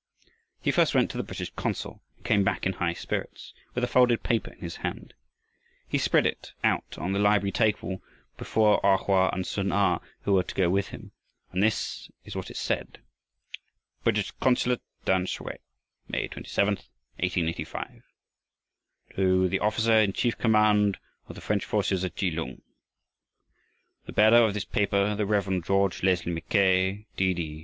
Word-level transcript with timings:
He 0.59 0.71
first 0.71 0.95
went 0.95 1.11
to 1.11 1.17
the 1.17 1.21
British 1.21 1.51
consul 1.51 2.01
and 2.15 2.25
came 2.25 2.43
back 2.43 2.65
in 2.65 2.73
high 2.73 2.93
spirits 2.93 3.53
with 3.75 3.83
a 3.83 3.87
folded 3.87 4.23
paper 4.23 4.51
in 4.51 4.57
his 4.57 4.77
hand. 4.77 5.13
He 5.87 5.99
spread 5.99 6.25
it 6.25 6.53
out 6.63 6.97
on 6.97 7.11
the 7.11 7.19
library 7.19 7.51
table 7.51 8.01
before 8.35 8.79
A 8.83 8.97
Hoa 8.97 9.29
and 9.31 9.45
Sun 9.45 9.71
a, 9.71 10.01
who 10.23 10.33
were 10.33 10.41
to 10.41 10.55
go 10.55 10.71
with 10.71 10.87
him, 10.87 11.11
and 11.51 11.61
this 11.61 12.09
is 12.25 12.35
what 12.35 12.49
it 12.49 12.57
said: 12.57 12.97
British 14.03 14.31
Consulate, 14.39 14.81
Tamsui, 15.05 15.59
May 16.07 16.27
27th, 16.27 16.87
1885. 17.19 18.01
To 19.17 19.47
THE 19.47 19.59
OFFICER 19.59 19.93
IN 19.99 20.13
CHIEF 20.13 20.35
COMMAND 20.39 20.97
OF 21.29 21.35
THE 21.35 21.41
FRENCH 21.41 21.63
FORCES 21.65 22.03
AT 22.03 22.15
KELUNG: 22.15 22.63
The 24.07 24.13
bearer 24.13 24.37
of 24.45 24.55
this 24.55 24.65
paper, 24.65 25.13
the 25.15 25.27
Rev. 25.27 25.61
George 25.63 26.01
Leslie 26.01 26.33
Mackay, 26.33 27.05
D.D. 27.15 27.59